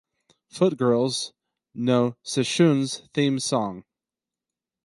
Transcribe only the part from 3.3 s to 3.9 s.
song.